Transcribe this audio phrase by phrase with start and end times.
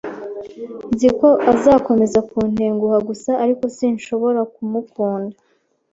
[0.93, 5.35] Nzi ko azakomeza kuntenguha gusa, ariko sinshobora kumukunda.